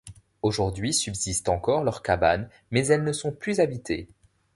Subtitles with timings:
[0.41, 4.09] Aujourd'hui subsistent encore leurs cabanes mais elles ne sont plus habitées.